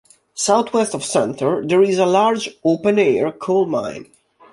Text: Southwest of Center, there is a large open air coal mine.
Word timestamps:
Southwest 0.33 0.95
of 0.95 1.05
Center, 1.05 1.63
there 1.63 1.83
is 1.83 1.99
a 1.99 2.07
large 2.07 2.49
open 2.63 2.97
air 2.97 3.31
coal 3.31 3.67
mine. 3.67 4.07